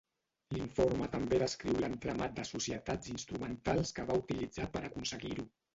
[0.55, 5.53] L'informe també descriu l'entramat de societats instrumentals que va utilitzar per aconseguir-ho.